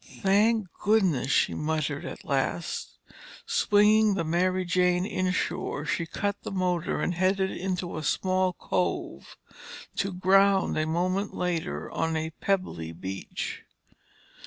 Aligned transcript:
"Thank 0.03 0.65
goodness!" 0.81 1.29
she 1.29 1.53
muttered 1.53 2.05
at 2.05 2.25
last. 2.25 2.97
Swinging 3.45 4.15
the 4.15 4.23
Mary 4.23 4.65
Jane 4.65 5.05
inshore, 5.05 5.85
she 5.85 6.07
cut 6.07 6.37
her 6.43 6.49
motor 6.49 6.99
and 6.99 7.13
headed 7.13 7.51
into 7.51 7.95
a 7.95 8.01
small 8.03 8.53
cove, 8.53 9.37
to 9.97 10.11
ground 10.11 10.75
a 10.75 10.87
moment 10.87 11.35
later 11.35 11.91
on 11.91 12.17
a 12.17 12.31
pebbly 12.31 12.91
beach. 12.93 13.61